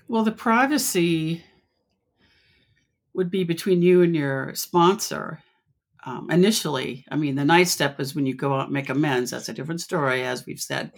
Well, 0.09 0.25
the 0.25 0.33
privacy 0.33 1.45
would 3.19 3.31
be 3.33 3.43
between 3.43 3.83
you 3.83 4.03
and 4.03 4.15
your 4.15 4.55
sponsor. 4.55 5.43
Um, 6.07 6.31
initially, 6.31 7.05
I 7.11 7.17
mean, 7.17 7.35
the 7.35 7.45
ninth 7.45 7.67
step 7.67 7.99
is 7.99 8.15
when 8.15 8.27
you 8.27 8.35
go 8.35 8.55
out 8.55 8.67
and 8.67 8.73
make 8.73 8.89
amends. 8.89 9.33
That's 9.33 9.49
a 9.49 9.53
different 9.53 9.81
story, 9.81 10.23
as 10.23 10.47
we've 10.47 10.61
said, 10.61 10.93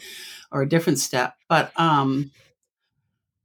or 0.52 0.60
a 0.60 0.68
different 0.68 0.98
step. 0.98 1.34
But 1.48 1.72
um, 1.80 2.30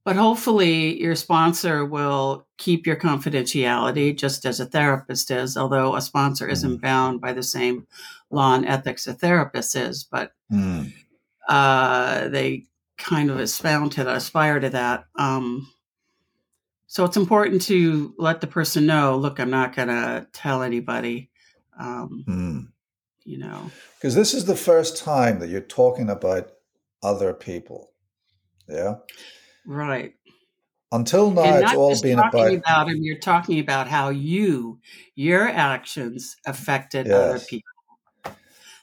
but 0.03 0.17
hopefully, 0.17 1.01
your 1.01 1.15
sponsor 1.15 1.86
will 1.86 2.48
keep 2.58 2.86
your 2.86 2.98
confidentiality, 2.98 4.15
just 4.15 4.46
as 4.46 4.60
a 4.60 4.65
therapist 4.65 5.32
is. 5.32 5.55
Although 5.55 5.96
a 5.96 6.01
sponsor 6.01 6.46
isn't 6.46 6.82
bound 6.82 7.22
by 7.22 7.32
the 7.32 7.44
same 7.44 7.88
law 8.29 8.55
and 8.55 8.65
ethics 8.67 9.08
a 9.08 9.13
therapist 9.13 9.75
is, 9.77 10.03
but 10.03 10.34
Hmm. 10.50 10.88
uh, 11.48 12.27
they 12.27 12.65
kind 12.98 13.32
of 13.32 13.39
aspire 13.39 13.88
to 13.89 14.03
that, 14.03 14.17
aspire 14.17 14.60
to 14.60 14.70
that. 14.72 15.05
Um, 15.15 15.72
so 16.96 17.04
it's 17.04 17.18
important 17.18 17.62
to 17.64 18.14
let 18.18 18.40
the 18.40 18.48
person 18.48 18.86
know. 18.86 19.18
Look, 19.18 19.38
I'm 19.38 19.50
not 19.50 19.75
going 19.75 19.90
to 19.90 20.25
tell 20.32 20.64
anybody. 20.64 21.30
Um, 21.78 22.24
Hmm. 22.25 22.60
you 23.25 23.38
know, 23.38 23.70
Because 23.98 24.16
this 24.16 24.34
is 24.34 24.46
the 24.46 24.56
first 24.56 24.96
time 25.04 25.40
that 25.40 25.50
you're 25.50 25.60
talking 25.60 26.10
about 26.10 26.52
other 27.04 27.34
people. 27.34 27.92
Yeah. 28.70 28.96
right? 29.66 30.14
Until 30.94 31.32
now, 31.32 31.42
and 31.44 31.64
it's 31.66 31.74
all 31.74 32.02
been 32.02 32.18
about. 32.18 32.54
about 32.54 32.88
them. 32.88 33.00
You're 33.02 33.20
talking 33.20 33.60
about 33.60 33.90
how 33.90 34.08
you, 34.08 34.80
your 35.16 35.50
actions 35.50 36.38
affected 36.48 37.12
other 37.12 37.40
people. 37.40 37.74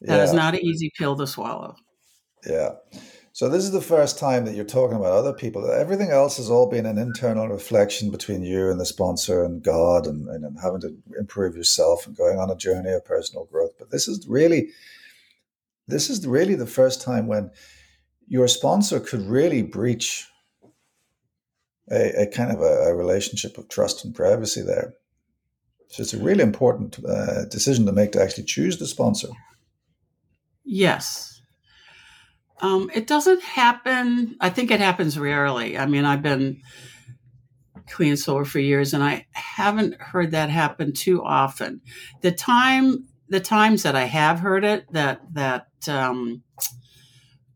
That 0.02 0.20
is 0.20 0.32
Yeah, 0.34 0.36
not 0.36 0.52
an 0.52 0.60
easy 0.60 0.92
pill 0.98 1.16
to 1.16 1.26
swallow. 1.26 1.76
yeah. 2.46 2.72
So 3.34 3.48
this 3.48 3.64
is 3.64 3.70
the 3.70 3.80
first 3.80 4.18
time 4.18 4.44
that 4.44 4.54
you're 4.54 4.64
talking 4.64 4.96
about 4.96 5.12
other 5.12 5.32
people. 5.32 5.70
Everything 5.70 6.10
else 6.10 6.36
has 6.36 6.50
all 6.50 6.68
been 6.68 6.84
an 6.84 6.98
internal 6.98 7.48
reflection 7.48 8.10
between 8.10 8.42
you 8.42 8.70
and 8.70 8.78
the 8.78 8.84
sponsor 8.84 9.42
and 9.42 9.62
God, 9.62 10.06
and, 10.06 10.28
and, 10.28 10.44
and 10.44 10.58
having 10.62 10.82
to 10.82 10.94
improve 11.18 11.56
yourself 11.56 12.06
and 12.06 12.14
going 12.14 12.38
on 12.38 12.50
a 12.50 12.56
journey 12.56 12.90
of 12.90 13.06
personal 13.06 13.46
growth. 13.46 13.72
But 13.78 13.90
this 13.90 14.06
is 14.06 14.26
really, 14.28 14.68
this 15.88 16.10
is 16.10 16.26
really 16.26 16.54
the 16.54 16.66
first 16.66 17.00
time 17.00 17.26
when 17.26 17.50
your 18.28 18.48
sponsor 18.48 19.00
could 19.00 19.22
really 19.22 19.62
breach 19.62 20.28
a, 21.90 22.24
a 22.24 22.26
kind 22.26 22.52
of 22.52 22.60
a, 22.60 22.90
a 22.90 22.94
relationship 22.94 23.56
of 23.56 23.68
trust 23.68 24.04
and 24.04 24.14
privacy 24.14 24.60
there. 24.60 24.92
So 25.88 26.02
it's 26.02 26.14
a 26.14 26.22
really 26.22 26.42
important 26.42 26.98
uh, 27.02 27.46
decision 27.46 27.86
to 27.86 27.92
make 27.92 28.12
to 28.12 28.22
actually 28.22 28.44
choose 28.44 28.76
the 28.76 28.86
sponsor. 28.86 29.28
Yes. 30.64 31.31
Um, 32.62 32.90
it 32.94 33.06
doesn't 33.08 33.42
happen. 33.42 34.36
I 34.40 34.48
think 34.48 34.70
it 34.70 34.78
happens 34.80 35.18
rarely. 35.18 35.76
I 35.76 35.86
mean, 35.86 36.04
I've 36.04 36.22
been 36.22 36.62
clean 37.90 38.16
sober 38.16 38.44
for 38.44 38.60
years, 38.60 38.94
and 38.94 39.02
I 39.02 39.26
haven't 39.32 40.00
heard 40.00 40.30
that 40.30 40.48
happen 40.48 40.92
too 40.92 41.22
often. 41.24 41.80
The 42.20 42.30
time, 42.32 43.08
the 43.28 43.40
times 43.40 43.82
that 43.82 43.96
I 43.96 44.04
have 44.04 44.38
heard 44.38 44.64
it, 44.64 44.90
that 44.92 45.20
that 45.34 45.66
um, 45.88 46.44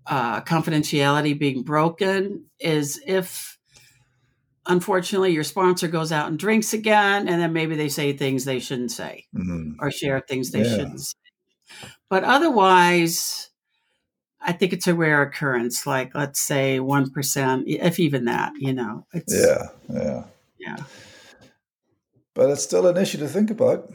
uh, 0.07 0.41
confidentiality 0.43 1.39
being 1.39 1.63
broken, 1.63 2.47
is 2.59 3.01
if 3.07 3.59
unfortunately 4.67 5.33
your 5.33 5.45
sponsor 5.45 5.87
goes 5.87 6.11
out 6.11 6.29
and 6.29 6.39
drinks 6.39 6.73
again, 6.73 7.29
and 7.29 7.41
then 7.41 7.53
maybe 7.53 7.77
they 7.77 7.89
say 7.89 8.13
things 8.13 8.45
they 8.45 8.59
shouldn't 8.59 8.91
say 8.91 9.25
Mhm. 9.33 9.77
or 9.79 9.93
share 9.93 10.21
things 10.21 10.51
they 10.51 10.63
Yeah. 10.65 10.71
shouldn't 10.77 11.01
say. 11.01 11.15
But 12.09 12.25
otherwise, 12.25 13.51
I 14.47 14.53
think 14.53 14.73
it's 14.73 14.87
a 14.87 14.95
rare 14.95 15.23
occurrence, 15.23 15.87
like 15.87 16.15
let's 16.15 16.41
say 16.41 16.79
1%, 16.79 17.65
if 17.67 17.99
even 17.99 18.27
that, 18.27 18.53
you 18.57 18.73
know. 18.73 19.05
It's, 19.13 19.35
Yeah, 19.35 19.69
yeah. 19.93 20.25
Yeah. 20.59 20.77
But 22.33 22.51
it's 22.51 22.63
still 22.63 22.87
an 22.87 22.97
issue 22.97 23.19
to 23.19 23.29
think 23.29 23.51
about. 23.51 23.93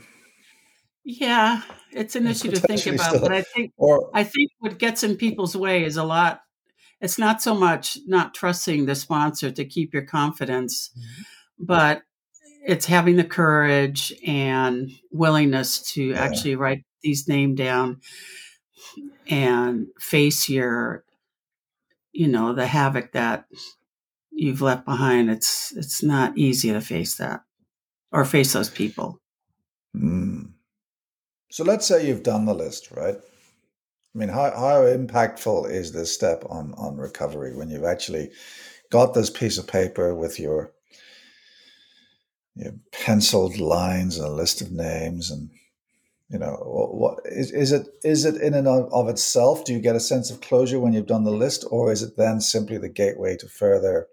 Yeah, 1.05 1.62
it's 1.91 2.15
an 2.15 2.27
issue 2.27 2.51
to 2.51 2.60
think 2.60 2.86
about. 2.86 3.08
still. 3.08 3.22
But 3.22 3.31
I 3.31 3.41
think 3.43 3.72
Or 3.77 4.10
I 4.13 4.24
think 4.24 4.51
what 4.60 4.77
gets 4.77 5.03
in 5.03 5.15
people's 5.15 5.55
way 5.55 5.86
is 5.86 5.96
a 5.96 6.03
lot. 6.03 6.41
It's 7.00 7.17
not 7.17 7.41
so 7.41 7.55
much 7.55 7.98
not 8.05 8.34
trusting 8.34 8.86
the 8.86 8.96
sponsor 8.96 9.51
to 9.51 9.65
keep 9.65 9.93
your 9.93 10.03
confidence, 10.03 10.91
mm-hmm. 10.98 11.65
but 11.65 12.03
it's 12.67 12.86
having 12.86 13.15
the 13.15 13.24
courage 13.24 14.13
and 14.27 14.91
willingness 15.12 15.81
to 15.93 16.10
Yeah. 16.10 16.22
actually 16.22 16.55
write 16.55 16.84
these 17.01 17.27
name 17.27 17.55
down 17.55 18.01
and 19.27 19.88
face 20.00 20.50
your, 20.50 21.03
you 22.11 22.27
know, 22.27 22.53
the 22.53 22.67
havoc 22.67 23.13
that 23.13 23.45
you've 24.31 24.61
left 24.61 24.85
behind. 24.85 25.29
It's 25.29 25.73
it's 25.75 26.03
not 26.03 26.38
easy 26.38 26.71
to 26.71 26.81
face 26.81 27.15
that 27.15 27.41
or 28.11 28.25
face 28.25 28.53
those 28.53 28.69
people. 28.69 29.19
Mm. 29.95 30.51
So 31.50 31.63
let's 31.63 31.85
say 31.85 32.07
you've 32.07 32.23
done 32.23 32.45
the 32.45 32.53
list, 32.53 32.91
right? 32.91 33.17
I 34.13 34.17
mean, 34.17 34.29
how, 34.29 34.51
how 34.51 34.81
impactful 34.83 35.69
is 35.69 35.91
this 35.91 36.13
step 36.13 36.43
on, 36.50 36.73
on 36.77 36.97
recovery 36.97 37.55
when 37.55 37.69
you've 37.69 37.85
actually 37.85 38.31
got 38.89 39.13
this 39.13 39.29
piece 39.29 39.57
of 39.57 39.67
paper 39.67 40.13
with 40.13 40.39
your, 40.39 40.73
your 42.55 42.73
penciled 42.91 43.57
lines 43.57 44.17
and 44.17 44.27
a 44.27 44.31
list 44.31 44.61
of 44.61 44.71
names 44.71 45.31
and 45.31 45.50
you 46.31 46.39
know 46.39 46.55
what, 46.63 47.19
is, 47.25 47.51
is 47.51 47.73
it 47.73 47.88
is 48.05 48.23
it 48.23 48.41
in 48.41 48.53
and 48.53 48.67
of, 48.67 49.09
itself? 49.09 49.65
Do 49.65 49.73
you 49.73 49.79
get 49.79 49.97
a 49.97 50.00
sense 50.00 50.31
of 50.31 50.39
closure 50.39 50.79
when 50.79 50.93
you've 50.93 51.05
done 51.05 51.25
the 51.25 51.31
list 51.31 51.65
or 51.69 51.91
is 51.91 52.01
it 52.01 52.15
then 52.15 52.39
simply 52.39 52.77
the 52.77 52.89
gateway 52.89 53.35
to 53.38 53.47
further 53.47 54.07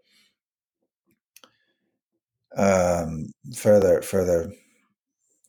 um 2.57 3.27
further 3.55 4.03
further 4.03 4.53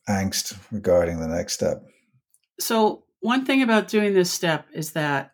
angst 0.08 0.56
regarding 0.70 1.18
the 1.18 1.26
next 1.26 1.54
step? 1.54 1.82
So, 2.60 3.02
one 3.18 3.44
thing 3.44 3.62
about 3.62 3.88
doing 3.88 4.14
this 4.14 4.30
step 4.30 4.66
is 4.72 4.92
that 4.92 5.32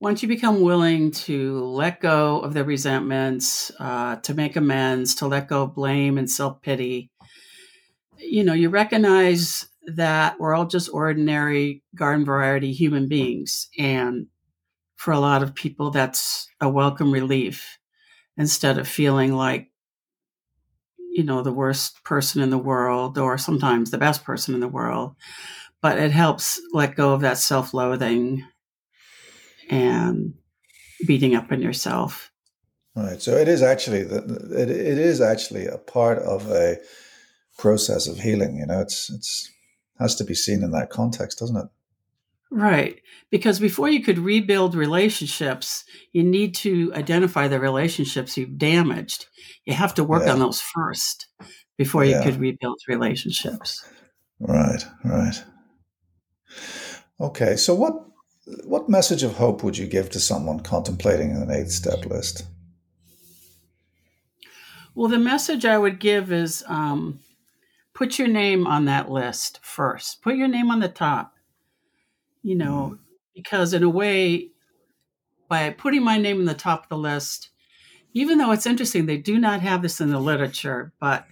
once 0.00 0.22
you 0.22 0.28
become 0.28 0.60
willing 0.60 1.12
to 1.12 1.60
let 1.60 2.00
go 2.00 2.40
of 2.40 2.52
the 2.52 2.64
resentments, 2.64 3.70
uh, 3.80 4.16
to 4.16 4.34
make 4.34 4.56
amends, 4.56 5.14
to 5.14 5.26
let 5.26 5.48
go 5.48 5.62
of 5.62 5.74
blame 5.74 6.18
and 6.18 6.30
self 6.30 6.60
pity, 6.60 7.10
you 8.18 8.44
know, 8.44 8.52
you 8.52 8.68
recognize 8.68 9.69
that 9.86 10.38
we're 10.38 10.54
all 10.54 10.66
just 10.66 10.90
ordinary 10.92 11.82
garden 11.94 12.24
variety 12.24 12.72
human 12.72 13.08
beings. 13.08 13.68
And 13.78 14.26
for 14.96 15.12
a 15.12 15.20
lot 15.20 15.42
of 15.42 15.54
people, 15.54 15.90
that's 15.90 16.48
a 16.60 16.68
welcome 16.68 17.12
relief 17.12 17.78
instead 18.36 18.78
of 18.78 18.86
feeling 18.86 19.34
like, 19.34 19.68
you 20.98 21.24
know, 21.24 21.42
the 21.42 21.52
worst 21.52 22.04
person 22.04 22.42
in 22.42 22.50
the 22.50 22.58
world 22.58 23.18
or 23.18 23.36
sometimes 23.38 23.90
the 23.90 23.98
best 23.98 24.24
person 24.24 24.54
in 24.54 24.60
the 24.60 24.68
world 24.68 25.16
but 25.82 25.98
it 25.98 26.10
helps 26.10 26.60
let 26.72 26.94
go 26.94 27.12
of 27.12 27.22
that 27.22 27.38
self-loathing 27.38 28.44
and 29.68 30.34
beating 31.06 31.34
up 31.34 31.50
on 31.50 31.62
yourself. 31.62 32.30
right 32.94 33.22
so 33.22 33.36
it 33.36 33.48
is 33.48 33.62
actually 33.62 34.00
it, 34.00 34.70
it 34.70 34.98
is 34.98 35.20
actually 35.20 35.66
a 35.66 35.78
part 35.78 36.18
of 36.18 36.50
a 36.50 36.76
process 37.58 38.06
of 38.06 38.18
healing 38.18 38.56
you 38.56 38.66
know 38.66 38.80
it's 38.80 39.10
it's 39.10 39.50
has 40.00 40.14
to 40.16 40.24
be 40.24 40.34
seen 40.34 40.62
in 40.64 40.70
that 40.72 40.90
context 40.90 41.38
doesn't 41.38 41.56
it 41.56 41.66
Right. 42.52 43.00
Because 43.30 43.60
before 43.60 43.88
you 43.88 44.02
could 44.02 44.18
rebuild 44.18 44.74
relationships, 44.74 45.84
you 46.12 46.24
need 46.24 46.52
to 46.56 46.92
identify 46.96 47.46
the 47.46 47.60
relationships 47.60 48.36
you've 48.36 48.58
damaged. 48.58 49.26
You 49.66 49.74
have 49.74 49.94
to 49.94 50.02
work 50.02 50.24
Yeah. 50.26 50.32
on 50.32 50.40
those 50.40 50.60
first 50.60 51.28
before 51.78 52.04
you 52.04 52.20
could 52.24 52.40
rebuild 52.40 52.80
relationships. 52.88 53.84
right 54.40 54.84
right 55.04 55.44
Okay, 57.20 57.54
so 57.56 57.72
what 57.74 57.94
what 58.64 58.88
message 58.88 59.22
of 59.22 59.36
hope 59.36 59.62
would 59.62 59.78
you 59.78 59.86
give 59.86 60.10
to 60.10 60.18
someone 60.18 60.58
contemplating 60.60 61.30
an 61.30 61.50
eight 61.52 61.70
step 61.70 62.04
list? 62.06 62.46
Well, 64.94 65.08
the 65.08 65.18
message 65.18 65.64
I 65.64 65.78
would 65.78 66.00
give 66.00 66.32
is 66.32 66.64
um, 66.66 67.20
put 68.00 68.18
your 68.18 68.28
name 68.28 68.66
on 68.66 68.86
that 68.86 69.10
list 69.10 69.60
first. 69.62 70.22
Put 70.22 70.34
your 70.34 70.48
name 70.48 70.70
on 70.70 70.80
the 70.80 70.88
top. 70.88 71.34
You 72.42 72.54
know, 72.54 72.92
mm. 72.94 72.98
because 73.34 73.74
in 73.74 73.82
a 73.82 73.90
way, 73.90 74.52
by 75.48 75.68
putting 75.68 76.02
my 76.02 76.16
name 76.16 76.40
in 76.40 76.46
the 76.46 76.54
top 76.54 76.84
of 76.84 76.88
the 76.88 76.96
list, 76.96 77.50
even 78.14 78.38
though 78.38 78.52
it's 78.52 78.64
interesting, 78.64 79.04
they 79.04 79.18
do 79.18 79.38
not 79.38 79.60
have 79.60 79.82
this 79.82 80.00
in 80.00 80.08
the 80.08 80.18
literature, 80.18 80.94
but 80.98 81.26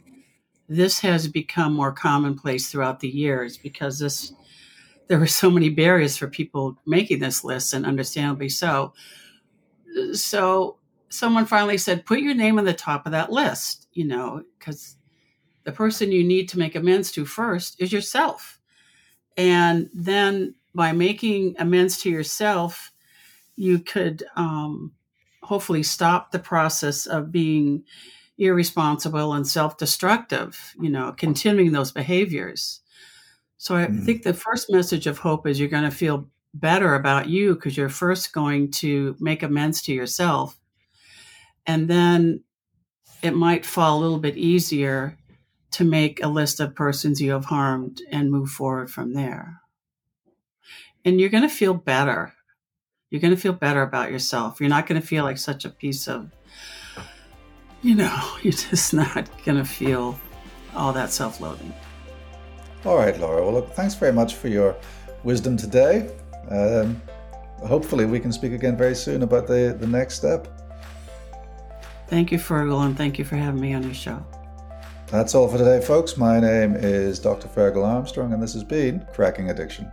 this 0.69 1.01
has 1.01 1.27
become 1.27 1.73
more 1.73 1.91
commonplace 1.91 2.71
throughout 2.71 3.01
the 3.01 3.09
years 3.09 3.57
because 3.57 3.99
this 3.99 4.35
there 5.07 5.19
were 5.19 5.27
so 5.27 5.51
many 5.51 5.71
barriers 5.71 6.19
for 6.19 6.29
people 6.29 6.77
making 6.85 7.21
this 7.21 7.45
list, 7.45 7.73
and 7.73 7.87
understandably 7.87 8.51
so. 8.51 8.93
So 10.13 10.77
someone 11.09 11.47
finally 11.47 11.79
said, 11.79 12.05
put 12.05 12.21
your 12.21 12.35
name 12.35 12.59
on 12.59 12.67
the 12.67 12.75
top 12.75 13.07
of 13.07 13.13
that 13.13 13.33
list, 13.33 13.89
you 13.95 14.05
know, 14.05 14.43
because 14.59 14.98
the 15.69 15.73
person 15.73 16.11
you 16.11 16.25
need 16.25 16.49
to 16.49 16.59
make 16.59 16.75
amends 16.75 17.13
to 17.13 17.27
first 17.27 17.79
is 17.79 17.93
yourself. 17.93 18.59
And 19.37 19.91
then 19.93 20.55
by 20.75 20.93
making 20.93 21.57
amends 21.59 22.01
to 22.01 22.11
yourself, 22.11 22.91
you 23.55 23.79
could 23.79 24.25
um, 24.35 24.93
hopefully 25.43 25.83
stop 25.83 26.31
the 26.31 26.39
process 26.39 27.05
of 27.05 27.31
being 27.31 27.85
irresponsible 28.39 29.35
and 29.35 29.47
self 29.47 29.77
destructive, 29.77 30.75
you 30.81 30.89
know, 30.89 31.13
continuing 31.13 31.73
those 31.73 31.93
behaviors. 31.93 32.81
So 33.59 33.77
I 33.77 33.89
mm. 33.89 34.07
think 34.07 34.23
the 34.23 34.33
first 34.33 34.71
message 34.71 35.07
of 35.07 35.19
hope 35.19 35.47
is 35.47 35.61
you're 35.61 35.69
going 35.69 35.83
to 35.83 35.91
feel 35.91 36.31
better 36.55 36.95
about 36.95 37.29
you 37.29 37.55
because 37.55 37.77
you're 37.77 37.91
first 37.91 38.33
going 38.33 38.71
to 38.71 39.17
make 39.21 39.43
amends 39.43 39.83
to 39.83 39.93
yourself. 39.93 40.59
And 41.67 41.89
then 41.89 42.43
it 43.23 43.35
might 43.35 43.67
fall 43.67 43.99
a 43.99 44.01
little 44.01 44.19
bit 44.19 44.39
easier 44.39 45.19
to 45.73 45.85
make 45.85 46.23
a 46.23 46.29
list 46.29 46.61
of 46.61 46.75
persons 46.75 47.21
you 47.21 47.33
have 47.33 47.47
harmed 47.47 48.01
and 48.11 48.31
move 48.31 48.51
forward 48.51 48.91
from 48.91 49.15
there. 49.15 49.61
And 51.05 51.21
you're 51.21 51.29
going 51.29 51.43
to 51.43 51.49
feel 51.49 51.75
better. 51.75 52.35
You're 53.11 53.21
going 53.21 53.35
to 53.35 53.41
feel 53.41 53.53
better 53.53 53.83
about 53.83 54.11
yourself. 54.11 54.61
You're 54.61 54.69
not 54.69 54.87
going 54.87 55.01
to 55.01 55.07
feel 55.07 55.25
like 55.25 55.39
such 55.39 55.65
a 55.65 55.71
piece 55.71 56.09
of, 56.09 56.31
you 57.83 57.95
know, 57.95 58.37
you're 58.43 58.53
just 58.53 58.93
not 58.93 59.29
going 59.45 59.59
to 59.59 59.65
feel 59.65 60.19
all 60.75 60.93
that 60.93 61.11
self 61.11 61.41
loathing. 61.41 61.73
All 62.85 62.97
right, 62.97 63.19
Laura. 63.19 63.43
Well, 63.43 63.55
look, 63.55 63.73
thanks 63.73 63.95
very 63.95 64.13
much 64.13 64.35
for 64.35 64.49
your 64.49 64.77
wisdom 65.25 65.57
today. 65.57 66.11
Um, 66.51 67.01
hopefully, 67.67 68.05
we 68.05 68.21
can 68.21 68.33
speak 68.33 68.53
again 68.53 68.77
very 68.77 68.95
soon 68.95 69.23
about 69.23 69.47
the, 69.47 69.77
the 69.79 69.87
next 69.87 70.15
step. 70.15 70.49
Thank 72.07 72.33
you, 72.33 72.39
Fergal, 72.39 72.87
and 72.87 72.97
thank 72.97 73.19
you 73.19 73.25
for 73.25 73.37
having 73.37 73.61
me 73.61 73.75
on 73.75 73.83
your 73.83 73.95
show. 73.95 74.25
That's 75.11 75.35
all 75.35 75.49
for 75.49 75.57
today, 75.57 75.81
folks. 75.81 76.19
My 76.19 76.39
name 76.39 76.77
is 76.77 77.19
Dr. 77.19 77.49
Fergal 77.49 77.83
Armstrong, 77.83 78.35
and 78.35 78.43
this 78.43 78.53
has 78.53 78.63
been 78.63 79.07
Cracking 79.15 79.49
Addiction. 79.49 79.91